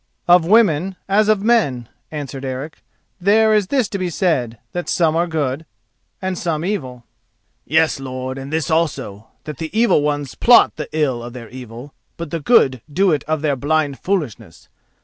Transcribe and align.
"Of 0.27 0.45
women, 0.45 0.95
as 1.07 1.27
of 1.29 1.43
men," 1.43 1.87
answered 2.09 2.43
Eric, 2.43 2.81
"there 3.19 3.53
is 3.53 3.67
this 3.67 3.87
to 3.89 3.99
be 3.99 4.09
said, 4.09 4.57
that 4.71 4.89
some 4.89 5.15
are 5.15 5.27
good 5.27 5.63
and 6.19 6.35
some 6.39 6.65
evil." 6.65 7.03
"Yes, 7.67 7.99
lord, 7.99 8.39
and 8.39 8.51
this 8.51 8.71
also, 8.71 9.27
that 9.43 9.59
the 9.59 9.69
evil 9.79 10.01
ones 10.01 10.33
plot 10.33 10.75
the 10.75 10.89
ill 10.91 11.21
of 11.21 11.33
their 11.33 11.49
evil, 11.49 11.93
but 12.17 12.31
the 12.31 12.39
good 12.39 12.81
do 12.91 13.11
it 13.11 13.23
of 13.25 13.43
their 13.43 13.55
blind 13.55 13.99
foolishness. 13.99 14.69